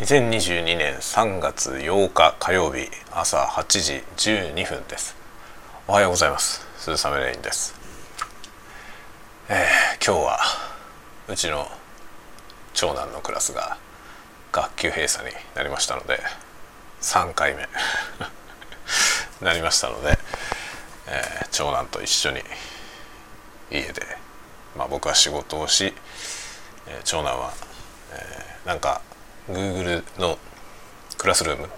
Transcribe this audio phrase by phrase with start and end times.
[0.00, 5.14] 2022年3月8日火曜日朝8時12分です。
[5.86, 6.66] おはようございます。
[6.78, 7.74] 鈴雨レインです。
[9.50, 10.38] えー、今日は
[11.28, 11.66] うちの
[12.72, 13.76] 長男のクラスが
[14.52, 16.18] 学級閉鎖になりましたので
[17.02, 17.68] 3回目
[19.42, 20.18] なりましたので、
[21.08, 22.40] えー、長男と一緒に
[23.70, 24.00] 家で、
[24.78, 25.92] まあ、僕は仕事をし、
[26.88, 27.52] えー、長男は、
[28.14, 29.02] えー、なんか
[29.52, 30.38] Google の
[31.18, 31.68] クラスルーム。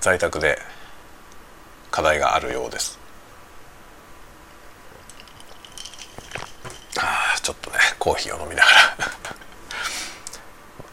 [0.00, 0.58] 在宅で
[1.90, 2.98] 課題があるようです。
[6.98, 8.96] あちょっとねコーヒーを飲みながら。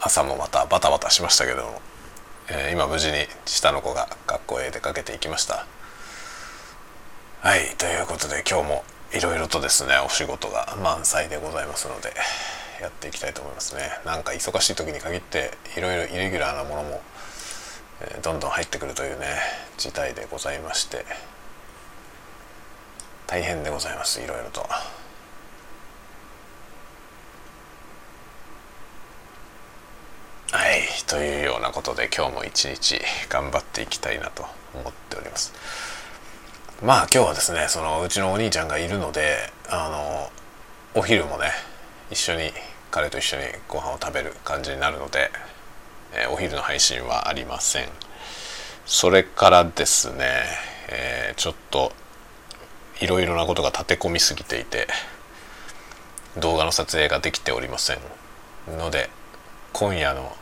[0.00, 1.82] 朝もまたバタバタしましたけども、
[2.48, 5.66] えー、今無事に下の子が学校へ出かけていきました。
[7.42, 12.12] はいということで今日もいろいろとですねお仕事が満載でございますので。
[12.80, 17.00] やっていきたいと思いますねなんか忙しい時に限っていろいろイレギュラーなものも、
[18.22, 19.26] どんどん入ってくるというね
[19.76, 21.04] 事態でございまして
[23.26, 24.66] 大変でございますいろいろと。
[30.50, 32.98] はいというようなことで今日も一日
[33.28, 35.52] 頑張っていきたいなと思っております
[36.82, 39.36] まあ今日はですねそのうちのお兄ちゃんがいるので
[39.68, 40.30] あの
[40.98, 41.50] お昼もね
[42.10, 42.52] 一緒に
[42.90, 45.30] 彼と一緒にご飯を食べる感じになるので、
[46.14, 47.88] えー、お昼の配信はありません。
[48.86, 50.44] それからですね、
[50.88, 51.92] えー、ちょっと
[53.00, 54.88] いろいろなことが立て込みすぎていて
[56.38, 57.98] 動画の撮影ができておりません
[58.78, 59.10] ので
[59.72, 60.34] 今夜の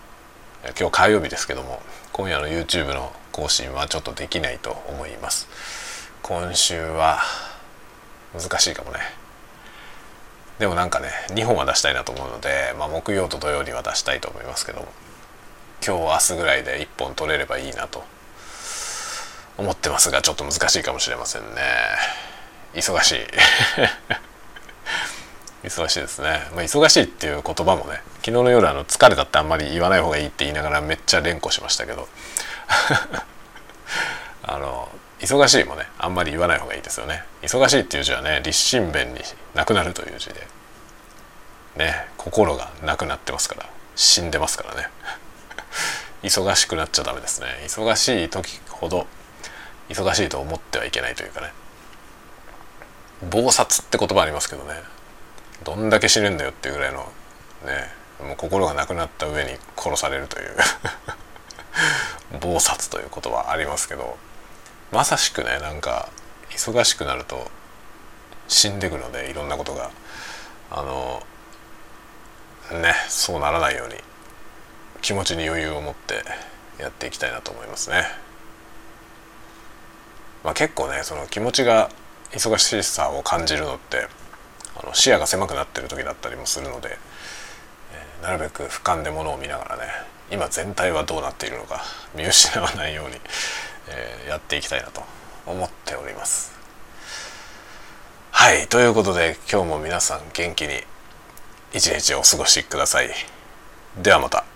[0.79, 5.49] 今日火曜日ですけども今夜の YouTube の更新はちょっとできないと思います。
[6.23, 7.21] 今週は
[8.33, 9.26] 難しいかもね。
[10.59, 14.89] でもなんかね2本は出したいなと思うので、まあ、木曜と土曜には出したいと思いますけども
[15.87, 18.03] 今日明日ぐらいで1本取れればいいなと
[19.59, 21.49] 思ってますがちょっと難しいかもしれませんね。
[22.75, 23.27] 忙しい。
[25.65, 32.09] 忙しいですね、まあ、忙しいっていう言葉もね昨日の夜あの疲れたってあんまり言わない方がいいって言いながらめっちゃ連呼しましたけど。
[35.27, 37.25] 忙しいもねあんまり言わない方がいいですよね。
[37.43, 39.21] 忙しいっていう字はね立身弁に
[39.55, 40.47] なくなるという字で。
[41.77, 43.69] ね心がなくなってますから。
[43.97, 44.89] 死んでますからね。
[46.23, 47.49] 忙しくなっちゃダメですね。
[47.65, 49.07] 忙しい時ほど
[49.89, 51.53] 忙しいと思ってはいけないというかね。
[53.29, 54.81] 暴殺って言葉ありますけどね。
[55.65, 57.11] どんだけ死ぬんだよっていうぐらいの
[57.65, 60.57] ねもう心がなくなった上に殺されるという。
[62.41, 64.17] 暴殺という言葉ありますけど。
[64.93, 66.09] まさしくねなんか
[66.51, 67.51] 忙しくなると
[68.49, 69.91] 死んでくのでいろんなことが
[70.71, 71.23] あの
[72.81, 73.95] ねそうならないように
[75.03, 76.25] 気持ちに余裕を持って
[76.79, 78.05] やっていきたいなと思いますね。
[80.45, 81.91] まあ、結構ねその気持ちが
[82.33, 84.07] 忙しさを感じるのって
[84.81, 86.99] あの視野が狭くなってる時だったりもするので、
[88.21, 89.83] えー、なるべく俯瞰でものを見ながらね
[90.31, 91.83] 今全体はどうなっているのか
[92.15, 93.15] 見失わないように、
[93.89, 95.03] えー、やっていきたいなと
[95.47, 96.57] 思っております。
[98.31, 100.75] はいということで今日も皆さん元気に
[101.73, 103.11] 一日お過ごしください。
[104.03, 104.56] ではまた。